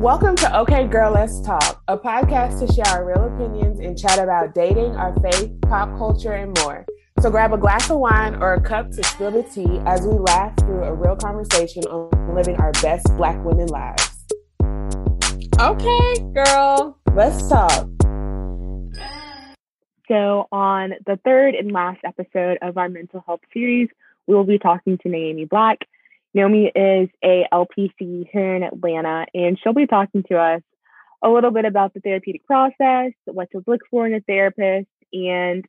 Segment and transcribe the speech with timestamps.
[0.00, 4.18] Welcome to OK Girl Let's Talk, a podcast to share our real opinions and chat
[4.18, 6.86] about dating, our faith, pop culture, and more.
[7.20, 10.14] So grab a glass of wine or a cup to spill the tea as we
[10.14, 14.24] laugh through a real conversation on living our best Black women lives.
[15.60, 17.86] Okay, girl, let's talk.
[20.08, 23.90] So, on the third and last episode of our mental health series,
[24.26, 25.86] we will be talking to Naomi Black.
[26.32, 30.62] Naomi is a LPC here in Atlanta, and she'll be talking to us
[31.22, 35.64] a little bit about the therapeutic process, what to look for in a therapist, and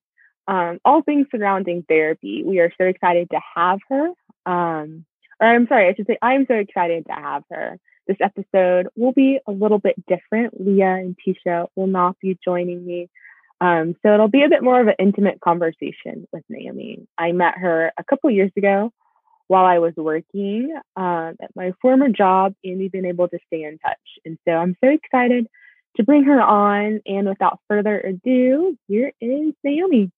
[0.48, 2.44] um, all things surrounding therapy.
[2.46, 4.10] We are so excited to have her.
[4.46, 5.06] Um,
[5.40, 7.80] or I'm sorry, I should say, I'm so excited to have her.
[8.08, 10.60] This episode will be a little bit different.
[10.60, 13.10] Leah and Tisha will not be joining me.
[13.60, 17.08] Um, so it'll be a bit more of an intimate conversation with Naomi.
[17.18, 18.92] I met her a couple years ago
[19.52, 23.64] while I was working um, at my former job, and we've been able to stay
[23.64, 23.98] in touch.
[24.24, 25.46] And so I'm so excited
[25.98, 27.02] to bring her on.
[27.06, 30.10] And without further ado, here is Naomi.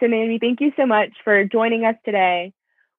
[0.00, 2.52] So, Naomi, thank you so much for joining us today.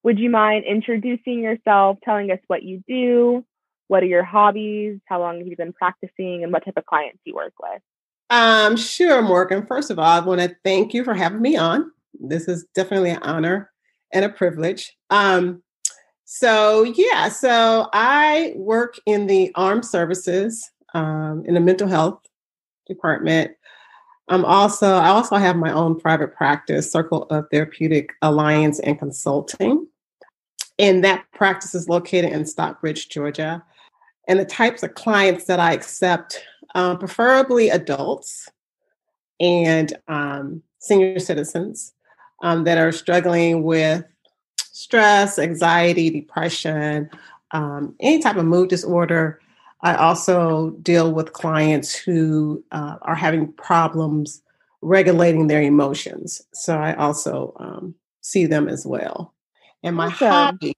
[0.03, 3.43] Would you mind introducing yourself, telling us what you do,
[3.89, 7.19] what are your hobbies, how long have you been practicing, and what type of clients
[7.25, 7.81] you work with?
[8.29, 9.65] Um, sure, Morgan.
[9.65, 11.91] First of all, I want to thank you for having me on.
[12.17, 13.71] This is definitely an honor
[14.13, 14.95] and a privilege.
[15.09, 15.61] Um,
[16.25, 22.21] so yeah, so I work in the armed services um, in the mental health
[22.87, 23.51] department.
[24.29, 29.87] I'm also I also have my own private practice, Circle of Therapeutic Alliance and Consulting,
[30.79, 33.63] and that practice is located in Stockbridge, Georgia.
[34.27, 36.41] And the types of clients that I accept,
[36.75, 38.47] um, preferably adults
[39.41, 41.93] and um, senior citizens
[42.41, 44.03] um, that are struggling with
[44.57, 47.09] stress, anxiety, depression,
[47.51, 49.39] um, any type of mood disorder.
[49.81, 54.41] I also deal with clients who uh, are having problems
[54.81, 56.41] regulating their emotions.
[56.53, 59.33] So I also um, see them as well.
[59.83, 60.27] And my awesome.
[60.27, 60.75] hobby,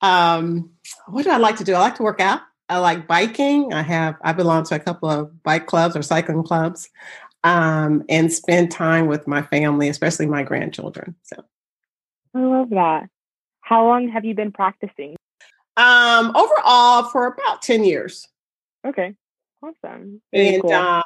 [0.00, 0.70] um,
[1.06, 1.74] what do I like to do?
[1.74, 2.40] I like to work out.
[2.68, 3.72] I like biking.
[3.74, 6.88] I have I belong to a couple of bike clubs or cycling clubs,
[7.44, 11.14] um, and spend time with my family, especially my grandchildren.
[11.22, 11.44] So
[12.34, 13.08] I love that.
[13.60, 15.16] How long have you been practicing?
[15.76, 18.28] Um, overall, for about ten years.
[18.86, 19.14] Okay,
[19.62, 20.20] awesome.
[20.32, 20.72] Very and cool.
[20.72, 21.02] uh,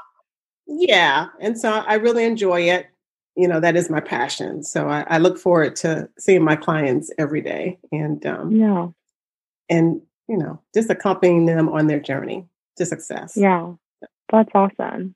[0.67, 2.87] yeah, and so I really enjoy it.
[3.37, 4.63] You know, that is my passion.
[4.63, 8.89] So I, I look forward to seeing my clients every day, and um, yeah,
[9.69, 12.47] and you know, just accompanying them on their journey
[12.79, 13.37] to success.
[13.37, 13.75] Yeah,
[14.31, 15.15] that's awesome.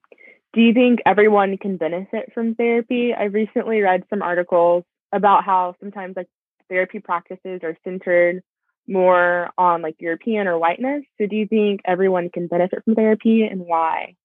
[0.52, 3.14] Do you think everyone can benefit from therapy?
[3.14, 6.26] I recently read some articles about how sometimes like
[6.68, 8.42] therapy practices are centered
[8.88, 11.04] more on like European or whiteness.
[11.18, 14.16] So do you think everyone can benefit from therapy and why?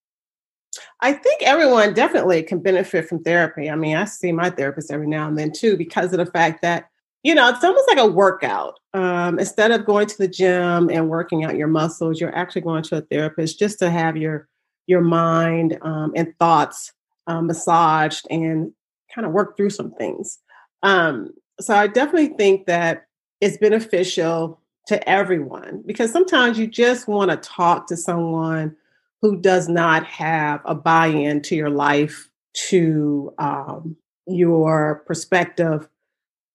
[1.02, 3.70] I think everyone definitely can benefit from therapy.
[3.70, 6.64] I mean, I see my therapist every now and then too, because of the fact
[6.64, 6.90] that,
[7.22, 8.80] you know, it's almost like a workout.
[8.94, 12.84] Um, instead of going to the gym and working out your muscles, you're actually going
[12.84, 14.48] to a therapist just to have your
[14.88, 16.94] your mind um, and thoughts
[17.28, 18.72] um, massaged and
[19.14, 20.40] kind of work through some things.
[20.84, 23.08] Um, so I definitely think that
[23.42, 28.76] it's beneficial to everyone because sometimes you just want to talk to someone
[29.22, 32.30] who does not have a buy-in to your life,
[32.68, 33.96] to um,
[34.28, 35.90] your perspective.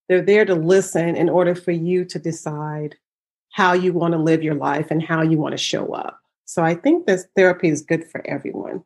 [0.09, 2.97] They're there to listen in order for you to decide
[3.53, 6.20] how you want to live your life and how you want to show up.
[6.51, 8.83] So I think this therapy is good for everyone.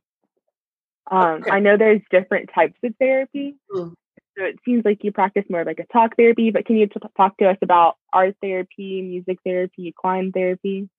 [1.10, 1.50] Um, okay.
[1.50, 3.56] I know there's different types of therapy.
[3.74, 3.94] Mm.
[4.36, 7.00] So it seems like you practice more like a talk therapy, but can you t-
[7.16, 10.90] talk to us about art therapy, music therapy, equine therapy?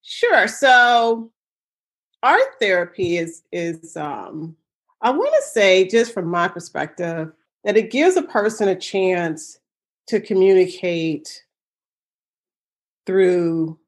[0.00, 0.48] Sure.
[0.48, 1.32] So
[2.22, 4.56] art therapy is is um
[5.02, 7.30] I want to say just from my perspective
[7.64, 9.58] that it gives a person a chance
[10.06, 11.44] to communicate
[13.04, 13.78] through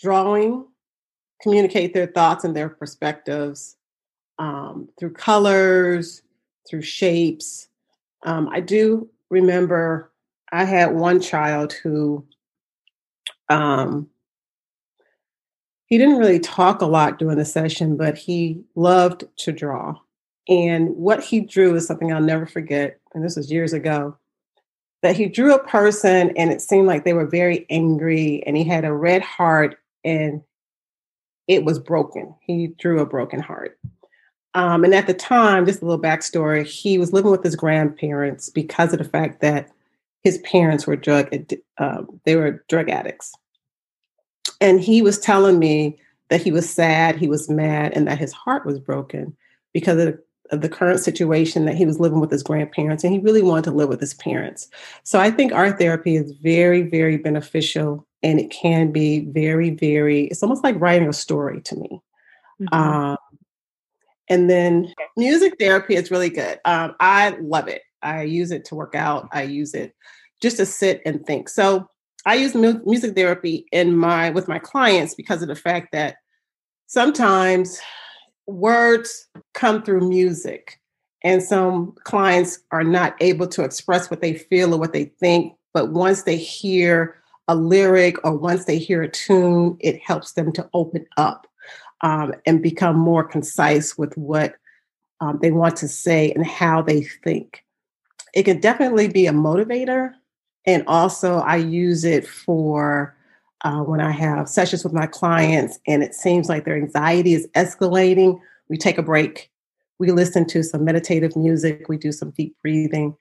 [0.00, 0.66] drawing,
[1.42, 3.76] communicate their thoughts and their perspectives
[4.38, 6.22] um, through colors,
[6.68, 7.68] through shapes,
[8.26, 10.12] um, I do remember
[10.52, 12.24] I had one child who
[13.48, 14.08] um,
[15.86, 19.94] he didn't really talk a lot during the session, but he loved to draw.
[20.48, 22.98] And what he drew is something I'll never forget.
[23.14, 24.16] And this was years ago.
[25.02, 28.64] That he drew a person and it seemed like they were very angry and he
[28.64, 30.42] had a red heart and
[31.48, 32.34] it was broken.
[32.40, 33.78] He drew a broken heart.
[34.54, 38.48] Um, and at the time, just a little backstory, he was living with his grandparents
[38.48, 39.70] because of the fact that
[40.22, 41.28] his parents were drug
[41.78, 43.32] uh, they were drug addicts.
[44.60, 45.98] And he was telling me
[46.30, 49.36] that he was sad, he was mad, and that his heart was broken
[49.74, 50.18] because of,
[50.50, 53.64] of the current situation that he was living with his grandparents, and he really wanted
[53.64, 54.68] to live with his parents.
[55.04, 60.24] So I think art therapy is very, very beneficial, and it can be very, very.
[60.24, 62.00] It's almost like writing a story to me.
[62.60, 62.74] Mm-hmm.
[62.74, 63.16] Um,
[64.28, 66.58] and then music therapy is really good.
[66.64, 67.82] Um, I love it.
[68.02, 69.28] I use it to work out.
[69.30, 69.94] I use it
[70.42, 71.48] just to sit and think.
[71.48, 71.88] So
[72.24, 76.16] I use mu- music therapy in my with my clients because of the fact that
[76.88, 77.80] sometimes
[78.48, 80.80] words come through music
[81.22, 85.54] and some clients are not able to express what they feel or what they think
[85.72, 87.16] but once they hear
[87.48, 91.46] a lyric or once they hear a tune it helps them to open up
[92.02, 94.54] um, and become more concise with what
[95.20, 97.64] um, they want to say and how they think
[98.34, 100.12] it can definitely be a motivator
[100.66, 103.16] and also, I use it for
[103.62, 107.48] uh, when I have sessions with my clients and it seems like their anxiety is
[107.54, 108.40] escalating.
[108.68, 109.50] We take a break,
[109.98, 113.16] we listen to some meditative music, we do some deep breathing.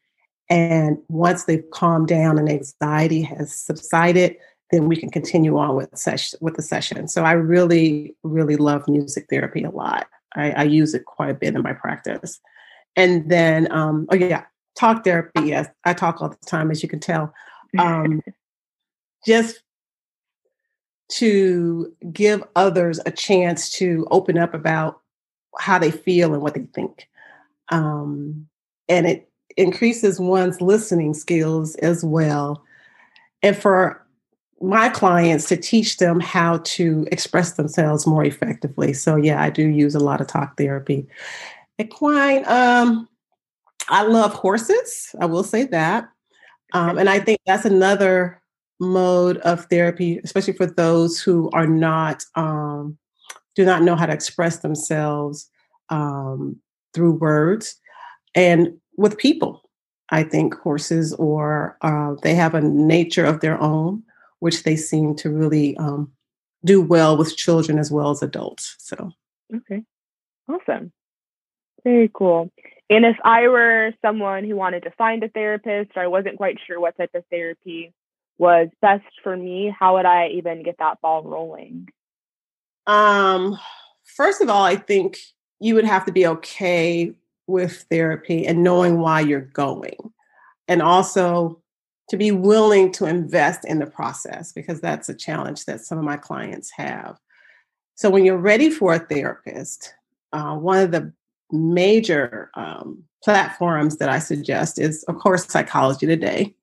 [0.50, 4.38] And once they've calmed down and anxiety has subsided,
[4.72, 7.08] then we can continue on with session with the session.
[7.08, 10.08] So I really, really love music therapy a lot.
[10.36, 12.40] I, I use it quite a bit in my practice.
[12.96, 14.44] And then, um, oh yeah,
[14.78, 15.44] talk therapy.
[15.44, 17.34] Yes, I talk all the time, as you can tell.
[17.78, 18.22] Um,
[19.26, 19.62] just
[21.08, 25.02] to give others a chance to open up about
[25.60, 27.08] how they feel and what they think.
[27.70, 28.48] Um,
[28.90, 32.64] and it increases one's listening skills as well.
[33.42, 34.06] And for
[34.62, 38.94] my clients to teach them how to express themselves more effectively.
[38.94, 41.08] So yeah, I do use a lot of talk therapy.
[41.78, 43.08] Equine, um,
[43.90, 45.14] I love horses.
[45.20, 46.10] I will say that.
[46.74, 48.42] Um, and I think that's another
[48.80, 52.98] mode of therapy, especially for those who are not, um,
[53.56, 55.50] do not know how to express themselves
[55.90, 56.58] um,
[56.94, 57.76] through words.
[58.34, 59.64] And with people,
[60.10, 64.04] I think horses or uh, they have a nature of their own,
[64.40, 66.12] which they seem to really um,
[66.64, 68.76] do well with children as well as adults.
[68.80, 69.12] So,
[69.56, 69.84] okay,
[70.48, 70.92] awesome,
[71.84, 72.52] very cool.
[72.90, 76.58] And if I were someone who wanted to find a therapist or I wasn't quite
[76.68, 77.94] sure what type of therapy
[78.38, 81.90] was best for me, how would I even get that ball rolling?
[82.86, 83.58] Um,
[84.04, 85.18] first of all, I think
[85.60, 87.14] you would have to be okay
[87.48, 89.98] with therapy and knowing why you're going.
[90.68, 91.62] And also
[92.10, 96.04] to be willing to invest in the process because that's a challenge that some of
[96.04, 97.18] my clients have.
[97.96, 99.94] So when you're ready for a therapist,
[100.34, 101.14] uh, one of the
[101.52, 106.54] major um, platforms that I suggest is, of course, Psychology Today.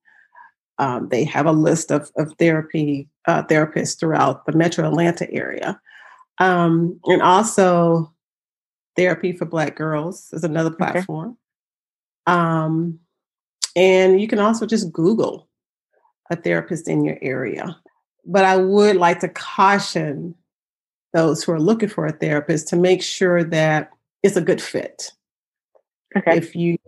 [0.78, 5.80] Um, they have a list of, of therapy uh, therapists throughout the metro Atlanta area.
[6.38, 8.12] Um, and also,
[8.96, 11.36] Therapy for Black Girls is another platform.
[12.28, 12.38] Okay.
[12.38, 12.98] Um,
[13.74, 15.48] and you can also just Google
[16.30, 17.76] a therapist in your area.
[18.24, 20.34] But I would like to caution
[21.12, 23.90] those who are looking for a therapist to make sure that
[24.22, 25.12] it's a good fit.
[26.16, 26.36] Okay.
[26.36, 26.78] If you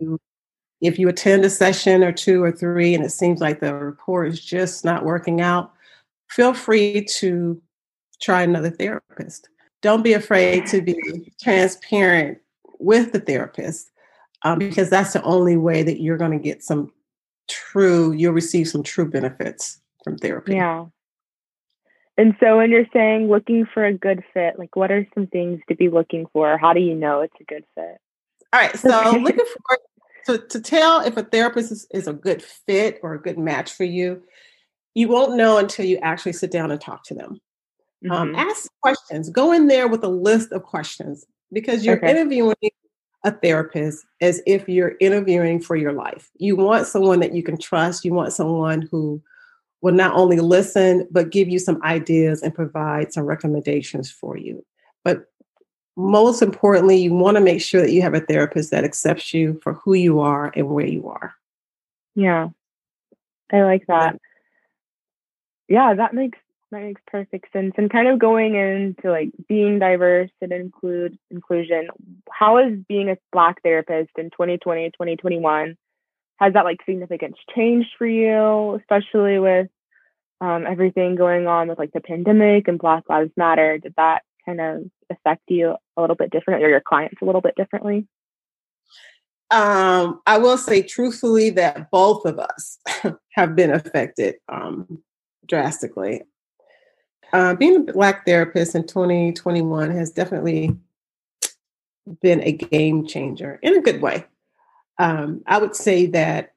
[0.81, 4.25] if you attend a session or two or three and it seems like the rapport
[4.25, 5.73] is just not working out,
[6.29, 7.61] feel free to
[8.21, 9.49] try another therapist.
[9.85, 12.39] Don't be afraid to be transparent
[12.79, 13.91] with the therapist
[14.41, 16.91] um, because that's the only way that you're going to get some
[17.47, 20.53] true, you'll receive some true benefits from therapy.
[20.53, 20.85] Yeah.
[22.17, 25.61] And so when you're saying looking for a good fit, like what are some things
[25.69, 26.57] to be looking for?
[26.57, 27.99] How do you know it's a good fit?
[28.53, 28.75] All right.
[28.75, 28.89] So
[29.21, 29.77] looking for
[30.25, 33.71] to, to tell if a therapist is, is a good fit or a good match
[33.71, 34.23] for you,
[34.95, 37.39] you won't know until you actually sit down and talk to them.
[38.09, 38.35] Um, mm-hmm.
[38.35, 39.29] Um, ask questions.
[39.29, 42.11] Go in there with a list of questions because you're okay.
[42.11, 42.55] interviewing
[43.23, 46.29] a therapist as if you're interviewing for your life.
[46.37, 48.05] You want someone that you can trust.
[48.05, 49.21] You want someone who
[49.81, 54.63] will not only listen, but give you some ideas and provide some recommendations for you.
[55.03, 55.25] But
[55.97, 59.59] most importantly, you want to make sure that you have a therapist that accepts you
[59.63, 61.33] for who you are and where you are.
[62.15, 62.49] Yeah.
[63.51, 64.19] I like that.
[65.67, 66.39] Yeah, that makes
[66.75, 67.73] that makes perfect sense.
[67.77, 71.87] And kind of going into like being diverse and include inclusion,
[72.29, 75.77] how is being a black therapist in 2020, 2021?
[76.37, 79.67] Has that like significance changed for you, especially with
[80.41, 84.59] um, everything going on with like the pandemic and Black Lives Matter, did that kind
[84.59, 88.05] of affect you a little bit differently or your clients a little bit differently?
[89.49, 92.79] Um, I will say truthfully that both of us
[93.31, 95.01] have been affected um,
[95.47, 96.23] drastically.
[97.35, 100.73] Uh, being a Black therapist in 2021 has definitely
[102.21, 104.23] been a game changer in a good way.
[104.99, 106.53] Um, I would say that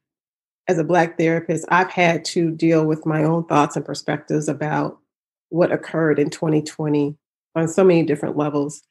[0.69, 5.01] as a Black therapist, I've had to deal with my own thoughts and perspectives about
[5.49, 7.17] what occurred in 2020
[7.57, 8.83] on so many different levels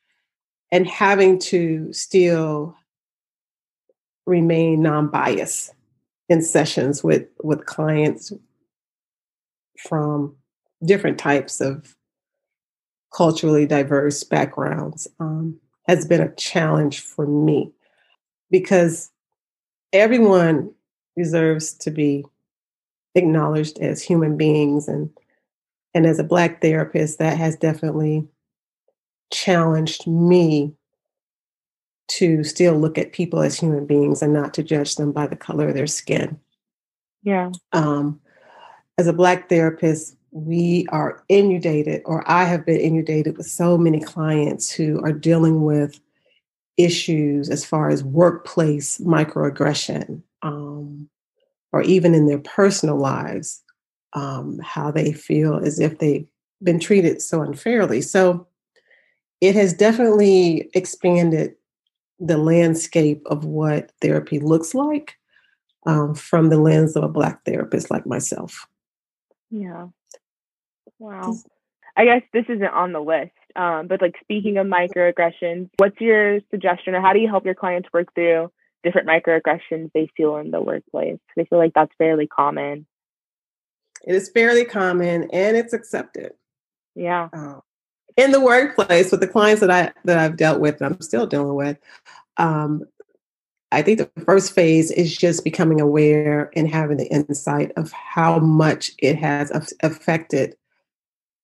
[0.74, 2.76] and having to still
[4.26, 5.74] remain non-biased
[6.28, 8.34] in sessions with with clients
[9.88, 10.36] from
[10.86, 11.96] different types of
[13.16, 17.72] culturally diverse backgrounds um, has been a challenge for me
[18.52, 19.12] because
[19.94, 20.72] everyone
[21.18, 22.24] deserves to be
[23.16, 25.10] acknowledged as human beings and
[25.94, 28.28] and as a black therapist that has definitely
[29.32, 30.76] challenged me
[32.08, 35.36] to still look at people as human beings and not to judge them by the
[35.36, 36.40] color of their skin.
[37.24, 37.52] Yeah.
[37.74, 38.22] Um,
[38.98, 40.16] as a Black therapist,
[40.46, 45.64] we are inundated, or I have been inundated with so many clients who are dealing
[45.64, 46.00] with
[46.78, 51.10] issues as far as workplace microaggression, um,
[51.72, 53.64] or even in their personal lives,
[54.14, 56.28] um, how they feel as if they've
[56.62, 58.02] been treated so unfairly.
[58.02, 58.48] So
[59.42, 61.56] it has definitely expanded
[62.20, 65.16] the landscape of what therapy looks like
[65.86, 68.68] um, from the lens of a Black therapist like myself.
[69.50, 69.88] Yeah.
[71.00, 71.36] Wow.
[71.96, 76.40] I guess this isn't on the list, um, but like speaking of microaggressions, what's your
[76.52, 78.52] suggestion or how do you help your clients work through
[78.84, 81.18] different microaggressions they feel in the workplace?
[81.36, 82.86] They feel like that's fairly common.
[84.06, 86.34] It is fairly common and it's accepted.
[86.96, 87.30] Yeah.
[87.34, 87.62] Uh,
[88.16, 91.26] in the workplace with the clients that I that I've dealt with and I'm still
[91.26, 91.78] dealing with,
[92.38, 92.84] um,
[93.72, 98.40] I think the first phase is just becoming aware and having the insight of how
[98.40, 99.52] much it has
[99.82, 100.56] affected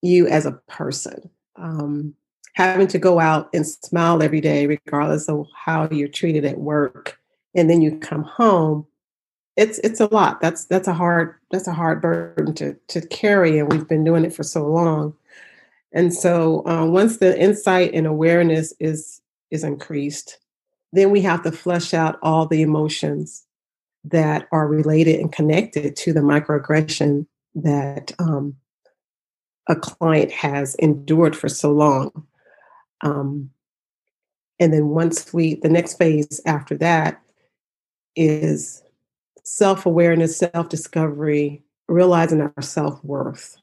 [0.04, 1.30] you as a person.
[1.56, 2.14] Um,
[2.54, 7.20] having to go out and smile every day, regardless of how you're treated at work,
[7.56, 8.86] and then you come home.
[9.56, 10.42] It's it's a lot.
[10.42, 14.26] That's that's a hard that's a hard burden to to carry, and we've been doing
[14.26, 15.16] it for so long.
[15.94, 20.40] And so uh, once the insight and awareness is is increased,
[20.92, 23.46] then we have to flesh out all the emotions
[24.06, 28.56] that are related and connected to the microaggression that um,
[29.68, 32.28] a client has endured for so long.
[33.02, 33.50] Um,
[34.60, 37.22] and then once we, the next phase after that
[38.16, 38.84] is
[39.44, 43.58] self awareness, self discovery, realizing our self worth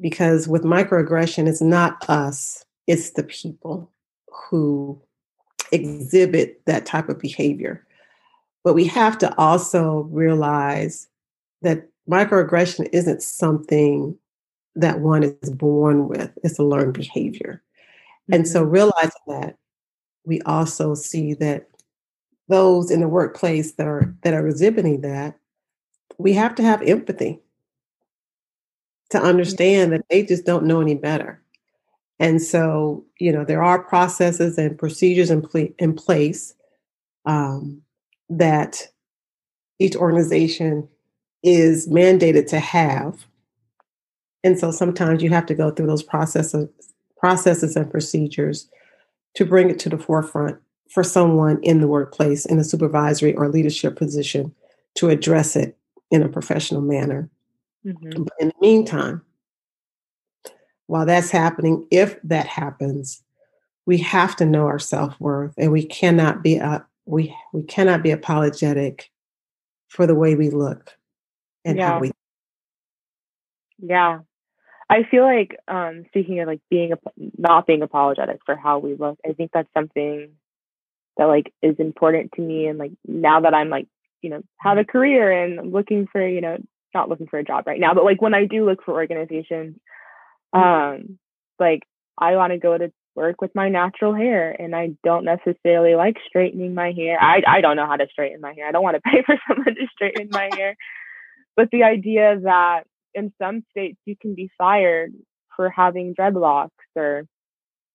[0.00, 3.90] because with microaggression, it's not us, it's the people
[4.28, 5.00] who
[5.72, 7.86] exhibit that type of behavior.
[8.62, 11.08] But we have to also realize
[11.62, 14.16] that microaggression isn't something
[14.76, 17.62] that one is born with, it's a learned behavior.
[18.24, 18.34] Mm-hmm.
[18.34, 18.72] And so mm-hmm.
[18.72, 19.56] realizing that,
[20.26, 21.68] we also see that
[22.48, 25.38] those in the workplace that are that are exhibiting that,
[26.16, 27.40] we have to have empathy
[29.10, 31.42] to understand that they just don't know any better.
[32.18, 36.54] And so, you know, there are processes and procedures in, pl- in place
[37.26, 37.82] um,
[38.30, 38.88] that
[39.78, 40.88] each organization
[41.42, 43.26] is mandated to have.
[44.44, 46.68] And so sometimes you have to go through those processes,
[47.16, 48.68] processes and procedures
[49.34, 50.58] to bring it to the forefront
[50.90, 54.54] for someone in the workplace in a supervisory or leadership position
[54.94, 55.76] to address it
[56.10, 57.28] in a professional manner.
[57.84, 58.22] Mm-hmm.
[58.22, 59.22] But in the meantime,
[60.86, 63.22] while that's happening, if that happens,
[63.86, 68.02] we have to know our self worth, and we cannot be uh, we we cannot
[68.02, 69.10] be apologetic
[69.88, 70.92] for the way we look
[71.64, 71.88] and yeah.
[71.88, 72.12] how we.
[73.78, 74.20] Yeah,
[74.88, 76.92] I feel like um, speaking of like being
[77.38, 80.32] not being apologetic for how we look, I think that's something
[81.16, 83.86] that like is important to me, and like now that I'm like
[84.22, 84.90] you know have a mm-hmm.
[84.90, 86.58] career and I'm looking for you know
[86.94, 89.76] not looking for a job right now, but like when I do look for organizations,
[90.54, 90.58] mm-hmm.
[90.58, 91.18] um,
[91.58, 91.82] like
[92.18, 96.16] I want to go to work with my natural hair and I don't necessarily like
[96.26, 97.18] straightening my hair.
[97.20, 98.68] I I don't know how to straighten my hair.
[98.68, 100.76] I don't want to pay for someone to straighten my hair.
[101.56, 102.84] But the idea that
[103.14, 105.12] in some states you can be fired
[105.56, 107.26] for having dreadlocks or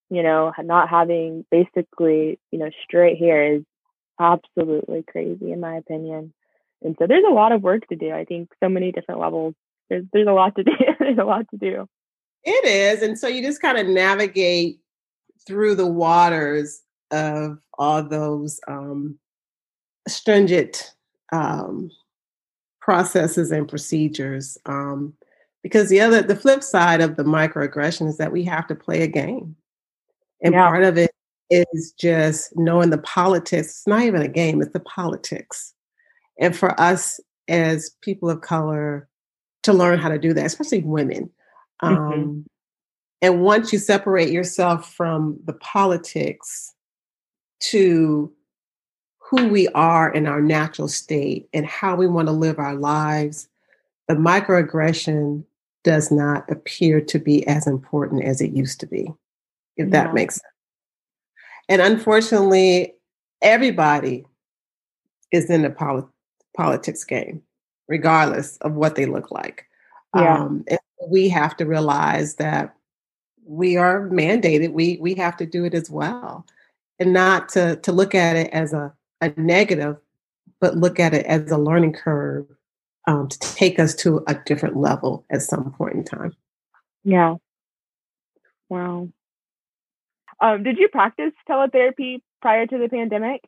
[0.10, 3.64] you know not having basically you know straight hair is
[4.20, 6.34] absolutely crazy in my opinion
[6.82, 8.12] and so there's a lot of work to do.
[8.12, 9.54] I think so many different levels.
[9.90, 10.72] There's there's a lot to do.
[11.00, 11.88] there's a lot to do.
[12.44, 13.02] It is.
[13.02, 14.80] And so you just kind of navigate
[15.46, 19.20] through the waters of all those um,
[20.08, 20.94] stringent
[21.34, 21.92] um,
[22.90, 24.58] processes and procedures.
[24.66, 25.14] Um,
[25.62, 29.04] because the other the flip side of the microaggression is that we have to play
[29.04, 29.56] a game
[30.42, 30.68] and Yeah.
[30.68, 31.12] part of it
[31.52, 35.74] is just knowing the politics it's not even a game it's the politics
[36.40, 37.20] and for us
[37.50, 39.08] as people of color
[39.64, 41.30] to learn how to do that especially women
[41.82, 42.46] um, Mhm.
[43.22, 46.74] and once you separate yourself from the politics
[47.72, 48.32] to
[49.30, 53.48] who we are in our natural state and how we want to live our lives,
[54.08, 55.44] the microaggression
[55.84, 59.08] does not appear to be as important as it used to be,
[59.78, 60.54] if that makes sense.
[61.70, 62.96] And unfortunately,
[63.44, 64.26] everybody
[65.32, 66.08] is in the poli-
[66.58, 67.44] politics game,
[67.88, 69.68] regardless of what they look like.
[70.16, 70.40] Yeah.
[70.40, 72.76] Um, and we have to realize that
[73.46, 74.74] we are mandated.
[74.74, 76.48] We we have to do it as well,
[76.98, 79.98] and not to to look at it as a a negative,
[80.62, 82.46] but look at it as a learning curve
[83.08, 86.36] um, to take us to a different level at some point in time.
[87.04, 87.36] Yeah.
[88.70, 89.10] Wow.
[90.42, 93.42] Um, did you practice teletherapy prior to the pandemic?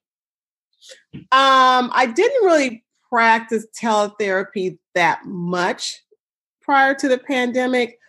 [1.15, 6.01] Um, I didn't really practice teletherapy that much
[6.61, 7.99] prior to the pandemic,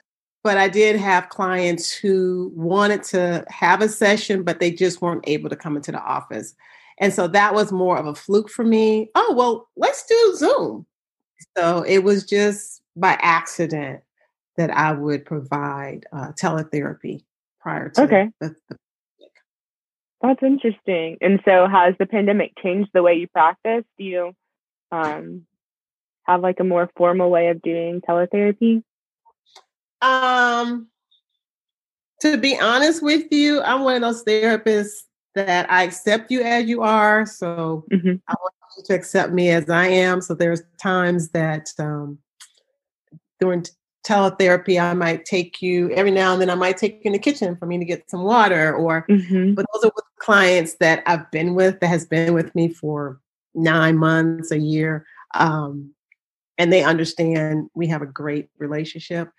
[0.43, 5.25] but I did have clients who wanted to have a session, but they just weren't
[5.27, 6.55] able to come into the office.
[7.03, 9.11] And so that was more of a fluke for me.
[9.17, 10.87] Oh, well, let's do Zoom.
[11.59, 14.03] So it was just by accident
[14.57, 17.25] that I would provide uh, teletherapy
[17.61, 18.31] prior to Okay.
[18.41, 18.77] the, the
[20.23, 21.19] That's interesting.
[21.21, 23.85] And so, has the pandemic changed the way you practice?
[23.99, 24.33] Do you
[24.93, 25.45] um,
[26.23, 28.85] have like a more formal way of doing teletherapy?
[30.03, 30.87] Um,
[32.21, 35.03] to be honest with you, I'm one of those therapists
[35.35, 37.27] that I accept you as you are.
[37.27, 38.21] So Mhm.
[38.29, 40.21] I want you to accept me as I am.
[40.21, 42.19] So there's times that um,
[43.41, 43.65] during
[44.07, 46.51] teletherapy, I might take you every now and then.
[46.51, 49.55] I might take you in the kitchen for me to get some water, or Mhm.
[49.55, 53.21] but those are with clients that I've been with that has been with me for
[53.55, 55.95] nine months, a year, um,
[56.59, 59.31] and they understand we have a great relationship.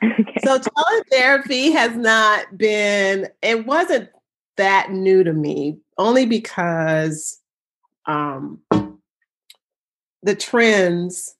[0.04, 0.40] okay.
[0.44, 4.10] So teletherapy has not been, it wasn't
[4.60, 7.40] that new to me, only because
[8.04, 8.60] um,
[10.22, 11.34] the trends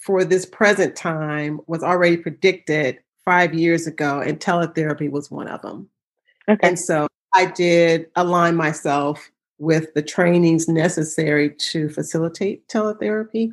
[0.00, 5.60] for this present time was already predicted five years ago, and teletherapy was one of
[5.62, 5.88] them.
[6.48, 6.68] okay.
[6.68, 13.50] And so I did align myself with the trainings necessary to facilitate teletherapy.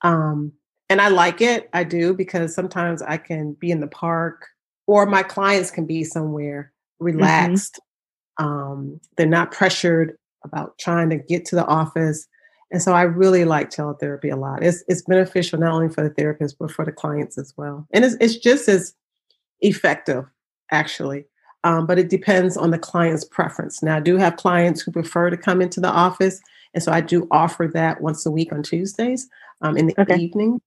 [0.00, 0.50] Um,
[0.90, 1.70] and I like it.
[1.72, 4.48] I do because sometimes I can be in the park
[4.88, 6.71] or my clients can be somewhere
[7.02, 7.80] relaxed.
[8.38, 12.26] Um, they're not pressured about trying to get to the office.
[12.70, 14.62] And so I really like teletherapy a lot.
[14.62, 17.86] It's, it's beneficial not only for the therapist, but for the clients as well.
[17.92, 18.94] And it's, it's just as
[19.60, 20.24] effective,
[20.70, 21.26] actually
[21.64, 23.82] um, but it depends on the client's preference.
[23.82, 26.40] Now, I do have clients who prefer to come into the office,
[26.74, 29.28] and so I do offer that once a week on Tuesdays
[29.60, 30.16] um, in the Okay.
[30.16, 30.60] evening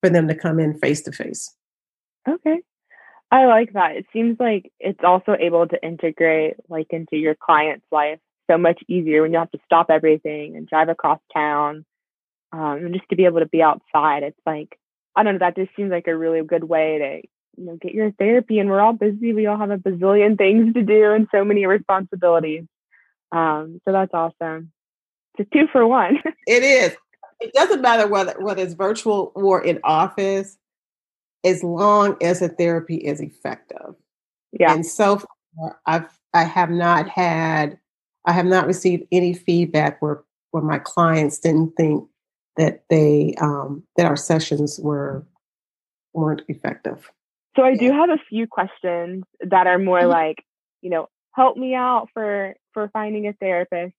[0.00, 1.52] for them to come in face to face.
[2.28, 2.60] Okay.
[3.30, 3.96] I like that.
[3.96, 8.80] It seems like it's also able to integrate like into your client's life so much
[8.88, 11.84] easier when you have to stop everything and drive across town.
[12.52, 14.22] Um, and just to be able to be outside.
[14.22, 14.78] It's like,
[15.16, 17.92] I don't know, that just seems like a really good way to, you know, get
[17.92, 19.32] your therapy and we're all busy.
[19.32, 22.64] We all have a bazillion things to do and so many responsibilities.
[23.32, 24.70] Um, so that's awesome.
[25.36, 26.18] It's a two for one.
[26.46, 26.96] It is.
[27.40, 30.56] It doesn't matter whether whether it's virtual or in office,
[31.46, 33.94] as long as the therapy is effective.
[34.52, 34.72] yeah.
[34.72, 37.78] And so far, I've I have not had
[38.26, 42.04] I have not received any feedback where where my clients didn't think
[42.56, 45.24] that they um, that our sessions were
[46.12, 47.10] weren't effective.
[47.56, 50.10] So I do have a few questions that are more Mhm.
[50.10, 50.44] like,
[50.82, 53.94] you know, help me out for for finding a therapist.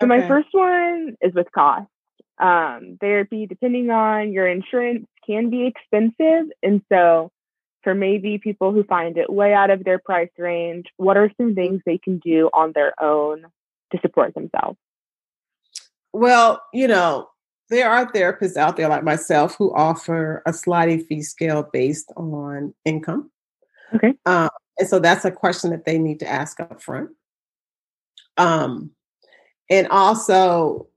[0.00, 1.88] So my first one is with cost.
[2.38, 7.30] Um, therapy, depending on your insurance, can be expensive, and so
[7.82, 11.54] for maybe people who find it way out of their price range, what are some
[11.54, 13.44] things they can do on their own
[13.92, 14.78] to support themselves?
[16.12, 17.28] Well, you know,
[17.70, 22.74] there are therapists out there like myself who offer a sliding fee scale based on
[22.84, 23.30] income.
[23.94, 24.14] Okay.
[24.26, 27.10] Um, and so that's a question that they need to ask up front.
[28.36, 28.90] Um,
[29.70, 30.88] and also,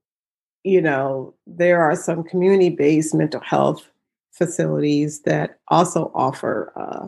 [0.63, 3.89] you know, there are some community based mental health
[4.35, 7.07] facilities that also offer uh,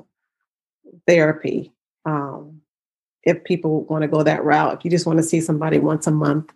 [1.06, 1.72] therapy.
[2.06, 2.62] Um,
[3.24, 6.08] if people want to go that route, if you just want to see somebody once
[6.08, 6.54] a month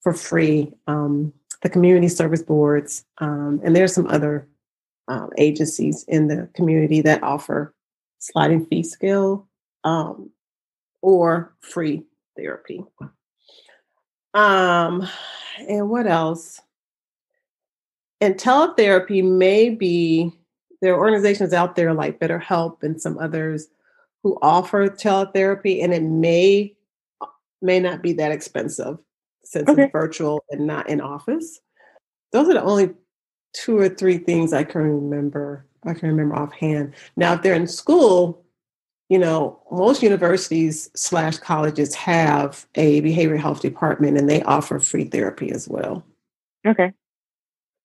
[0.00, 4.46] for free, um, the community service boards, um, and there's some other
[5.08, 7.74] um, agencies in the community that offer
[8.18, 9.48] sliding fee scale
[9.82, 10.30] um,
[11.02, 12.04] or free
[12.36, 12.84] therapy.
[14.34, 15.08] Um,
[15.68, 16.60] and what else?
[18.20, 20.32] And teletherapy may be,
[20.80, 23.68] there are organizations out there like BetterHelp and some others
[24.22, 26.74] who offer teletherapy, and it may
[27.62, 28.98] may not be that expensive
[29.42, 29.84] since okay.
[29.84, 31.60] it's virtual and not in office.
[32.32, 32.90] Those are the only
[33.54, 35.66] two or three things I can remember.
[35.84, 36.94] I can remember offhand.
[37.16, 38.44] Now, if they're in school,
[39.08, 45.04] you know, most universities slash colleges have a behavioral health department and they offer free
[45.04, 46.04] therapy as well.
[46.66, 46.92] Okay.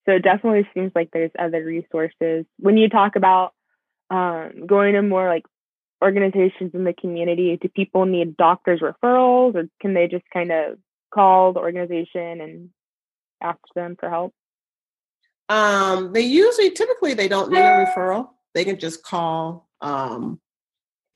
[0.06, 2.46] So it definitely seems like there's other resources.
[2.58, 3.52] When you talk about
[4.10, 5.44] um, going to more like
[6.02, 10.78] organizations in the community, do people need doctors' referrals or can they just kind of
[11.12, 12.70] call the organization and
[13.42, 14.32] ask them for help?
[15.48, 17.62] Um, they usually, typically, they don't need a
[17.96, 18.30] referral.
[18.54, 20.40] They can just call um,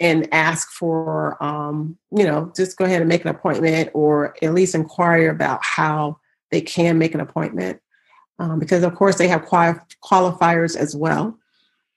[0.01, 4.55] and ask for, um, you know, just go ahead and make an appointment or at
[4.55, 6.19] least inquire about how
[6.51, 7.81] they can make an appointment.
[8.39, 11.39] Um, because, of course, they have quali- qualifiers as well.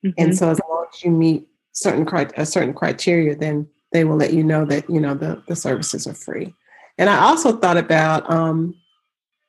[0.05, 0.09] Mm-hmm.
[0.17, 4.17] And so, as long as you meet certain cri- a certain criteria, then they will
[4.17, 6.53] let you know that you know the, the services are free.
[6.97, 8.75] And I also thought about um,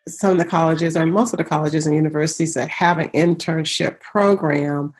[0.07, 4.01] some of the colleges, or most of the colleges and universities that have an internship
[4.01, 4.94] program,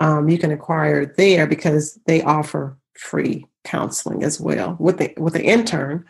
[0.00, 5.34] um, you can acquire there because they offer free counseling as well with the with
[5.34, 6.04] the intern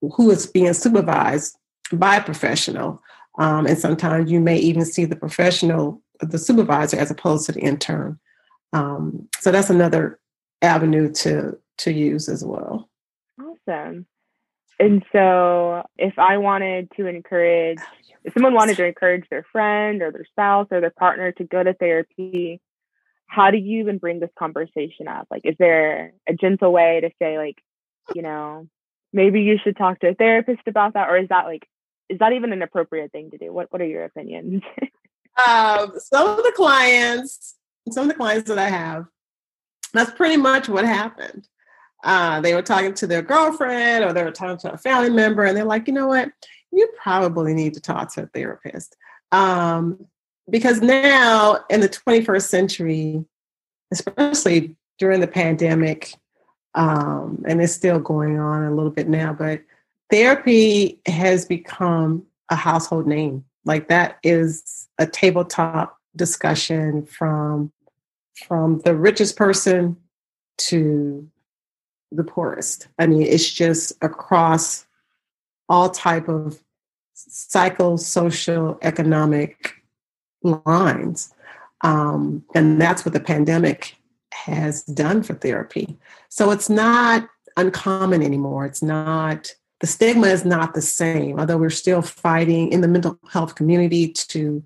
[0.00, 1.56] who is being supervised
[1.92, 3.02] by a professional.
[3.38, 7.60] Um, and sometimes you may even see the professional, the supervisor, as opposed to the
[7.60, 8.18] intern.
[8.72, 10.18] Um, so that's another
[10.60, 12.88] avenue to to use as well.
[13.40, 14.06] Awesome.
[14.78, 20.02] And so if I wanted to encourage, oh, if someone wanted to encourage their friend
[20.02, 22.60] or their spouse or their partner to go to therapy,
[23.26, 25.26] how do you even bring this conversation up?
[25.30, 27.56] Like, is there a gentle way to say, like,
[28.14, 28.68] you know,
[29.12, 31.08] maybe you should talk to a therapist about that?
[31.08, 31.66] Or is that like,
[32.12, 33.52] is that even an appropriate thing to do?
[33.52, 34.62] What What are your opinions?
[35.46, 37.56] um, some of the clients,
[37.90, 39.06] some of the clients that I have,
[39.92, 41.48] that's pretty much what happened
[42.04, 45.44] uh, they were talking to their girlfriend or they were talking to a family member,
[45.44, 46.30] and they're like, you know what?
[46.72, 48.96] You probably need to talk to a therapist.
[49.30, 50.06] Um,
[50.50, 53.24] because now in the 21st century,
[53.92, 56.14] especially during the pandemic,
[56.74, 59.60] um, and it's still going on a little bit now, but
[60.12, 63.44] therapy has become a household name.
[63.64, 67.72] Like that is a tabletop discussion from
[68.46, 69.96] from the richest person
[70.58, 71.28] to
[72.10, 72.88] the poorest.
[72.98, 74.86] I mean, it's just across
[75.68, 76.62] all type of
[77.16, 79.74] psychosocial economic
[80.42, 81.32] lines.
[81.82, 83.96] Um, and that's what the pandemic
[84.32, 85.96] has done for therapy.
[86.28, 88.66] So it's not uncommon anymore.
[88.66, 93.18] It's not, the stigma is not the same, although we're still fighting in the mental
[93.28, 94.64] health community to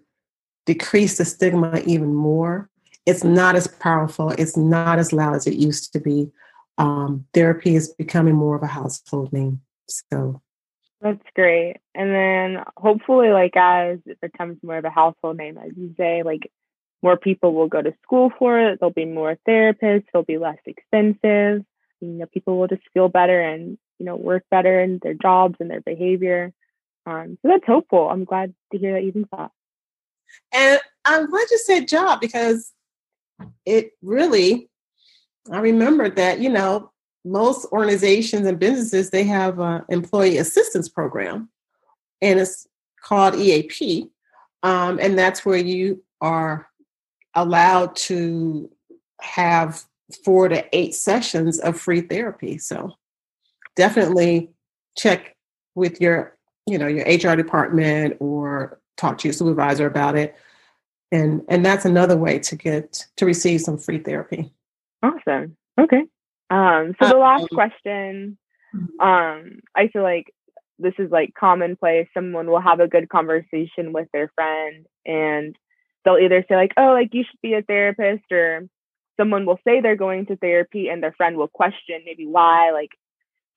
[0.66, 2.68] decrease the stigma even more.
[3.06, 6.30] It's not as powerful, it's not as loud as it used to be
[6.76, 9.62] um, therapy is becoming more of a household name.
[9.88, 10.42] So
[11.00, 11.78] that's great.
[11.94, 16.24] And then hopefully, like as it becomes more of a household name, as you say,
[16.24, 16.52] like
[17.02, 18.80] more people will go to school for it.
[18.80, 20.04] There'll be more therapists.
[20.12, 21.64] They'll be less expensive.
[22.02, 25.56] You know, people will just feel better and you know work better in their jobs
[25.60, 26.52] and their behavior.
[27.06, 28.08] Um, so that's hopeful.
[28.08, 29.50] I'm glad to hear that you think that.
[30.52, 32.72] And I'm glad you said job because
[33.64, 34.68] it really
[35.50, 36.90] I remember that, you know,
[37.24, 41.48] most organizations and businesses, they have an employee assistance program
[42.20, 42.66] and it's
[43.02, 44.08] called EAP.
[44.62, 46.68] Um, and that's where you are
[47.34, 48.70] allowed to
[49.20, 49.84] have
[50.24, 52.58] four to eight sessions of free therapy.
[52.58, 52.92] So
[53.76, 54.50] definitely
[54.96, 55.36] check
[55.74, 56.36] with your,
[56.66, 60.34] you know, your HR department or talk to your supervisor about it.
[61.12, 64.52] And and that's another way to get to receive some free therapy.
[65.02, 65.56] Awesome.
[65.78, 66.02] Okay.
[66.50, 68.38] Um, so the last um, question,
[68.74, 69.00] mm-hmm.
[69.00, 70.32] um, I feel like
[70.78, 72.08] this is like commonplace.
[72.12, 75.56] Someone will have a good conversation with their friend and
[76.04, 78.66] they'll either say like, oh, like you should be a therapist or
[79.18, 82.90] someone will say they're going to therapy and their friend will question maybe why, like,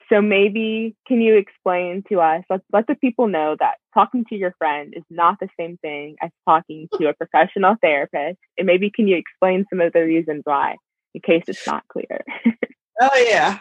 [0.10, 4.36] so maybe can you explain to us, let, let the people know that talking to
[4.36, 8.40] your friend is not the same thing as talking to a professional therapist.
[8.58, 10.76] And maybe can you explain some of the reasons why?
[11.14, 12.24] in case it's not clear.
[13.02, 13.60] oh, yeah.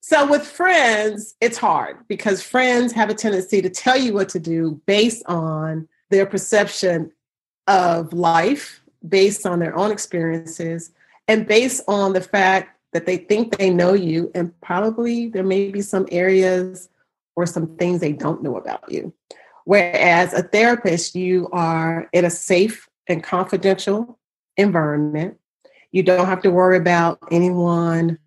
[0.00, 4.40] So with friends, it's hard because friends have a tendency to tell you what to
[4.40, 7.12] do based on their perception
[7.66, 10.90] of life based on their own experiences
[11.28, 15.70] and based on the fact that they think they know you, and probably there may
[15.70, 16.88] be some areas
[17.36, 19.12] or some things they don't know about you.
[19.64, 24.18] Whereas a therapist, you are in a safe and confidential
[24.56, 25.38] environment.
[25.92, 28.18] You don't have to worry about anyone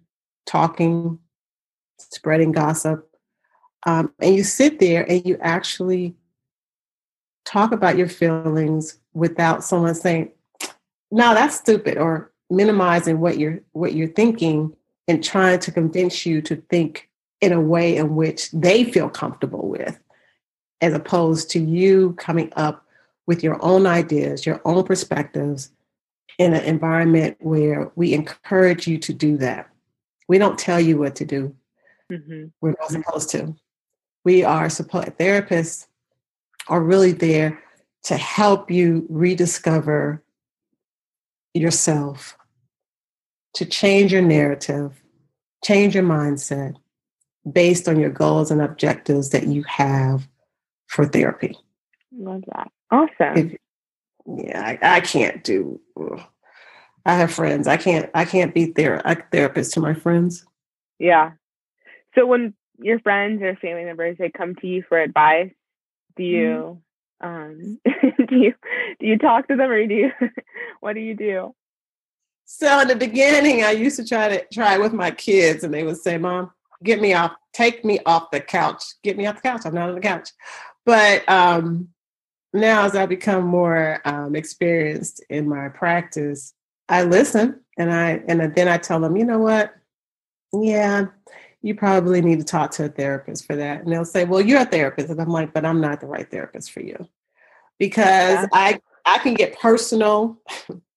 [0.46, 1.20] talking,
[1.98, 3.08] spreading gossip.
[3.86, 6.16] Um, and you sit there and you actually
[7.46, 10.32] talk about your feelings without someone saying,
[11.10, 14.76] no, that's stupid, or minimizing what you're what you're thinking
[15.08, 17.10] and trying to convince you to think
[17.42, 20.00] in a way in which they feel comfortable with,
[20.82, 22.86] as opposed to you coming up
[23.26, 25.72] with your own ideas, your own perspectives
[26.38, 29.68] in an environment where we encourage you to do that.
[30.28, 31.56] We don't tell you what to do.
[32.12, 32.46] Mm-hmm.
[32.62, 33.56] We're not supposed to.
[34.24, 35.88] We are supposed therapists
[36.68, 37.60] are really there
[38.04, 40.24] to help you rediscover
[41.54, 42.38] yourself,
[43.54, 45.02] to change your narrative,
[45.64, 46.76] change your mindset
[47.52, 50.28] based on your goals and objectives that you have
[50.88, 51.58] for therapy.
[52.16, 52.72] Love that.
[52.92, 53.38] Awesome.
[53.38, 53.58] If,
[54.26, 55.80] yeah, I, I, can't do.
[57.06, 57.68] I have friends.
[57.68, 58.10] I can't.
[58.14, 60.46] I can't be ther- a therapist to my friends.
[61.00, 61.32] Yeah.
[62.16, 65.52] So when your friends or family members they come to you for advice,
[66.16, 66.32] do mm-hmm.
[66.34, 66.82] you
[67.22, 67.80] um,
[68.28, 68.54] do you
[69.00, 70.12] do you talk to them or do you
[70.80, 71.56] what do you do?
[72.46, 75.84] So in the beginning, I used to try to try with my kids, and they
[75.84, 76.52] would say, "Mom,
[76.84, 79.62] get me off, take me off the couch, get me off the couch.
[79.66, 80.30] I'm not on the couch."
[80.86, 81.90] But um,
[82.54, 86.54] now, as I become more um, experienced in my practice,
[86.90, 89.74] I listen, and I and then I tell them, you know what?
[90.54, 91.06] Yeah,
[91.62, 93.82] you probably need to talk to a therapist for that.
[93.82, 95.10] And they'll say, well, you're a therapist.
[95.10, 97.08] And I'm like, but I'm not the right therapist for you
[97.78, 98.48] because yeah.
[98.52, 100.38] I, I can get personal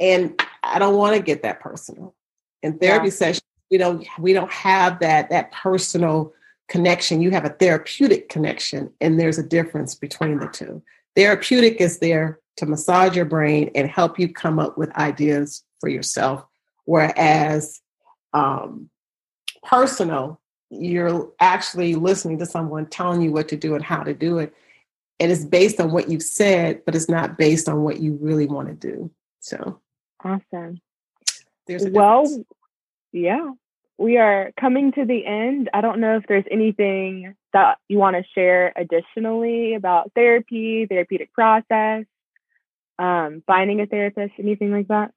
[0.00, 2.14] and I don't want to get that personal.
[2.62, 3.12] In therapy yeah.
[3.12, 6.32] sessions, we don't, we don't have that, that personal
[6.68, 7.20] connection.
[7.20, 10.82] You have a therapeutic connection and there's a difference between the two.
[11.16, 15.88] Therapeutic is there to massage your brain and help you come up with ideas for
[15.88, 16.44] yourself.
[16.84, 17.80] Whereas
[18.32, 18.90] um,
[19.62, 24.38] personal, you're actually listening to someone telling you what to do and how to do
[24.38, 24.52] it.
[25.20, 28.46] And it's based on what you've said, but it's not based on what you really
[28.46, 29.10] want to do.
[29.40, 29.80] So
[30.24, 30.80] awesome.
[31.68, 32.44] well,
[33.12, 33.50] yeah,
[33.98, 35.70] we are coming to the end.
[35.74, 41.32] I don't know if there's anything that you want to share additionally about therapy, therapeutic
[41.32, 42.04] process,
[42.98, 45.12] um, finding a therapist, anything like that.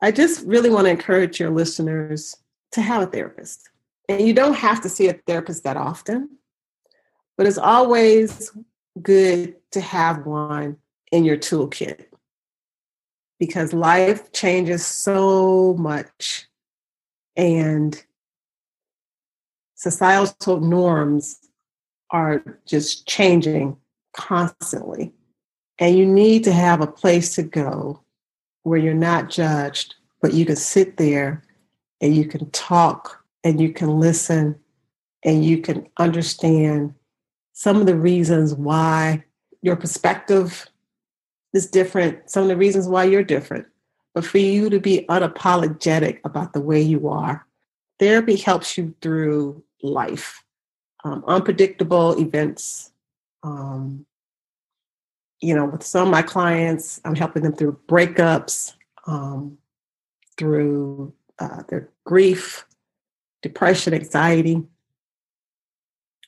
[0.00, 2.36] I just really want to encourage your listeners
[2.72, 3.68] to have a therapist.
[4.08, 6.30] And you don't have to see a therapist that often,
[7.36, 8.50] but it's always
[9.00, 10.76] good to have one
[11.12, 12.06] in your toolkit
[13.40, 16.46] because life changes so much
[17.36, 18.04] and
[19.74, 21.40] societal norms
[22.10, 23.78] are just changing
[24.14, 25.12] constantly.
[25.78, 28.02] And you need to have a place to go
[28.62, 31.42] where you're not judged, but you can sit there
[32.02, 34.60] and you can talk and you can listen
[35.24, 36.94] and you can understand
[37.54, 39.24] some of the reasons why
[39.62, 40.68] your perspective
[41.52, 43.66] is different, some of the reasons why you're different.
[44.14, 47.46] But for you to be unapologetic about the way you are,
[47.98, 50.44] therapy helps you through life,
[51.04, 52.92] um, unpredictable events.
[53.42, 54.06] Um,
[55.40, 58.74] you know, with some of my clients, I'm helping them through breakups,
[59.06, 59.58] um,
[60.36, 62.66] through uh, their grief,
[63.42, 64.62] depression, anxiety,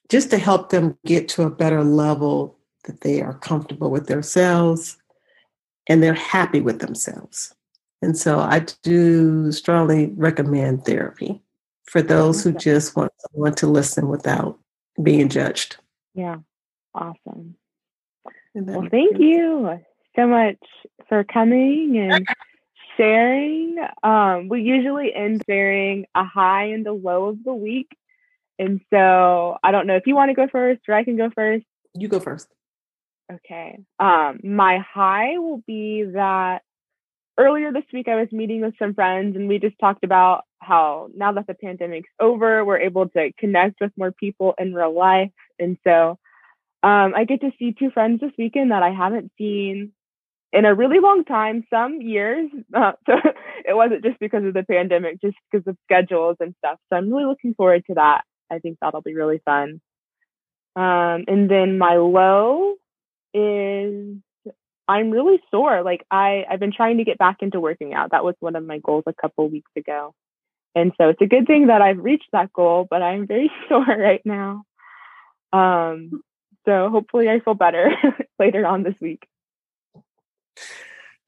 [0.08, 4.98] just to help them get to a better level that they are comfortable with themselves
[5.88, 7.54] and they're happy with themselves.
[8.00, 11.42] And so I do strongly recommend therapy
[11.86, 14.58] for those who just want someone to listen without
[15.02, 15.76] being judged.
[16.14, 16.38] Yeah,
[16.94, 17.56] awesome.
[18.54, 19.80] Well, thank you
[20.16, 20.58] so much
[21.08, 22.26] for coming and
[22.96, 23.78] sharing.
[24.02, 27.96] Um, we usually end sharing a high and a low of the week.
[28.58, 31.30] And so I don't know if you want to go first or I can go
[31.30, 31.64] first.
[31.94, 32.48] You go first.
[33.30, 33.78] Okay.
[33.98, 36.62] Um, my high will be that
[37.38, 41.08] earlier this week I was meeting with some friends and we just talked about how
[41.14, 45.30] now that the pandemic's over, we're able to connect with more people in real life.
[45.58, 46.18] And so
[46.82, 49.92] um, I get to see two friends this weekend that I haven't seen
[50.52, 52.50] in a really long time, some years.
[52.74, 53.14] Uh, so
[53.66, 56.78] it wasn't just because of the pandemic, just because of schedules and stuff.
[56.88, 58.22] So I'm really looking forward to that.
[58.50, 59.80] I think that'll be really fun.
[60.74, 62.76] Um, and then my low
[63.34, 64.16] is
[64.88, 65.82] I'm really sore.
[65.82, 68.10] Like I, I've been trying to get back into working out.
[68.10, 70.14] That was one of my goals a couple weeks ago.
[70.74, 73.84] And so it's a good thing that I've reached that goal, but I'm very sore
[73.86, 74.64] right now.
[75.52, 76.22] Um,
[76.64, 77.92] so hopefully I feel better
[78.38, 79.26] later on this week.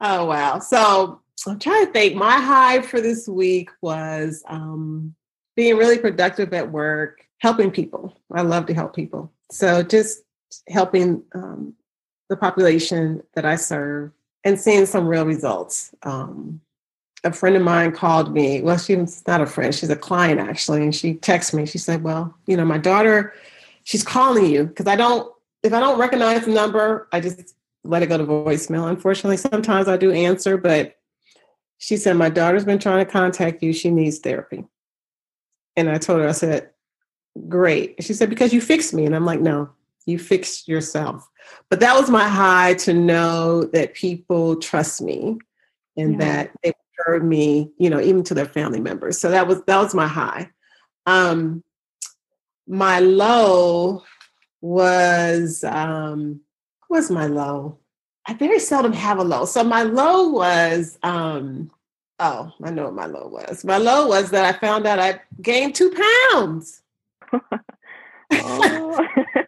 [0.00, 0.58] Oh wow.
[0.58, 2.16] So I'm trying to think.
[2.16, 5.14] My high for this week was um,
[5.56, 8.16] being really productive at work, helping people.
[8.32, 9.32] I love to help people.
[9.50, 10.22] So just
[10.68, 11.74] helping um,
[12.28, 14.12] the population that I serve
[14.44, 15.94] and seeing some real results.
[16.02, 16.60] Um,
[17.24, 18.60] a friend of mine called me.
[18.60, 20.82] Well, she's not a friend, she's a client actually.
[20.82, 21.66] And she texted me.
[21.66, 23.32] She said, Well, you know, my daughter,
[23.84, 25.32] she's calling you because I don't,
[25.62, 28.88] if I don't recognize the number, I just let it go to voicemail.
[28.88, 30.96] Unfortunately, sometimes I do answer, but
[31.78, 33.72] she said, My daughter's been trying to contact you.
[33.72, 34.64] She needs therapy.
[35.76, 36.70] And I told her, I said,
[37.48, 38.02] Great.
[38.02, 39.06] She said, Because you fixed me.
[39.06, 39.70] And I'm like, No,
[40.06, 41.28] you fixed yourself.
[41.70, 45.38] But that was my high to know that people trust me
[45.96, 46.18] and yeah.
[46.18, 49.18] that they heard me, you know, even to their family members.
[49.18, 50.50] So that was that was my high.
[51.06, 51.62] Um
[52.66, 54.02] my low
[54.60, 56.40] was um
[56.88, 57.78] was my low?
[58.26, 59.44] I very seldom have a low.
[59.44, 61.70] So my low was um
[62.20, 63.64] oh, I know what my low was.
[63.64, 65.94] My low was that I found out I gained two
[66.32, 66.82] pounds.
[68.32, 69.06] oh.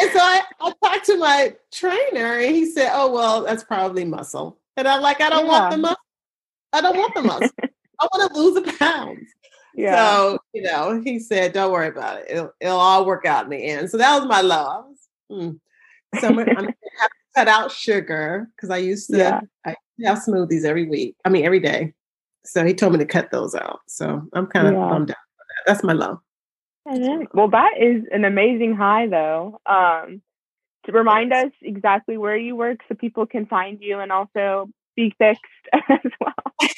[0.00, 4.04] and so I, I talked to my trainer and he said, Oh, well, that's probably
[4.04, 4.58] muscle.
[4.76, 5.52] And I'm like, I don't yeah.
[5.52, 5.96] want the muscle.
[6.72, 7.50] I don't want the muscle.
[8.00, 9.26] I want to lose the pounds.
[9.74, 9.96] Yeah.
[9.96, 12.26] So, you know, he said, Don't worry about it.
[12.28, 13.90] It'll, it'll all work out in the end.
[13.90, 14.56] So that was my low.
[14.56, 15.60] I was, mm.
[16.20, 19.40] So I'm, I'm gonna have to cut out sugar because I used to yeah.
[19.66, 21.16] I have smoothies every week.
[21.24, 21.94] I mean every day.
[22.44, 23.80] So he told me to cut those out.
[23.88, 24.88] So I'm kind of yeah.
[24.88, 25.16] bummed out.
[25.66, 26.20] That's my low.
[26.86, 29.60] Well, that is an amazing high, though.
[29.66, 30.22] Um,
[30.84, 35.12] to remind us exactly where you work so people can find you and also be
[35.18, 36.70] fixed as well.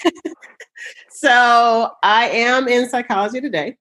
[1.10, 3.76] so I am in psychology today,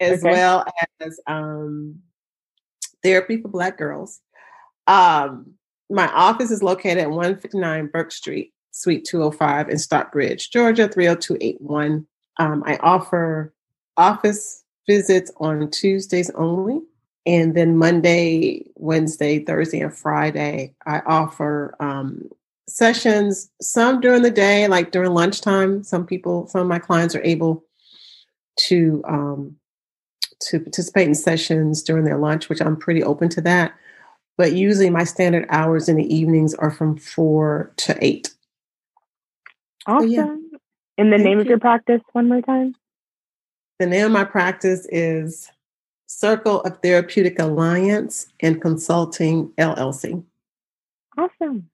[0.00, 0.30] as okay.
[0.30, 0.64] well
[1.00, 1.96] as um,
[3.02, 4.20] therapy for Black girls.
[4.86, 5.54] Um,
[5.90, 12.06] my office is located at 159 Burke Street, Suite 205 in Stockbridge, Georgia, 30281.
[12.38, 13.52] Um, I offer
[13.96, 16.80] office visits on Tuesdays only.
[17.24, 22.28] And then Monday, Wednesday, Thursday, and Friday, I offer um,
[22.68, 25.84] sessions, some during the day, like during lunchtime.
[25.84, 27.64] Some people, some of my clients are able
[28.66, 29.56] to um,
[30.40, 33.72] to participate in sessions during their lunch, which I'm pretty open to that.
[34.36, 38.34] But usually my standard hours in the evenings are from four to eight.
[39.86, 40.08] Awesome.
[40.08, 40.36] So, yeah.
[40.98, 41.42] And the Thank name you.
[41.42, 42.74] of your practice one more time?
[43.82, 45.50] The name of my practice is
[46.06, 50.22] Circle of Therapeutic Alliance and Consulting LLC.
[51.18, 51.68] Awesome.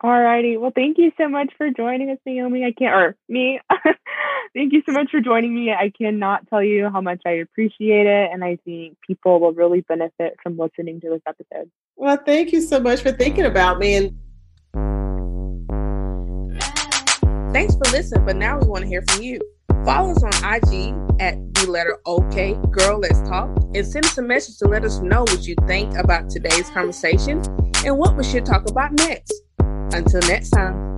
[0.00, 0.56] All righty.
[0.56, 2.64] Well, thank you so much for joining us, Naomi.
[2.64, 3.58] I can't, or me.
[4.54, 5.72] thank you so much for joining me.
[5.72, 8.30] I cannot tell you how much I appreciate it.
[8.32, 11.72] And I think people will really benefit from listening to this episode.
[11.96, 13.96] Well, thank you so much for thinking about me.
[13.96, 14.16] And
[17.52, 18.26] thanks for listening.
[18.26, 19.40] But now we want to hear from you.
[19.84, 24.22] Follow us on IG at the letter OK Girl Let's Talk and send us a
[24.22, 27.42] message to let us know what you think about today's conversation
[27.84, 29.32] and what we should talk about next.
[29.58, 30.88] Until next time.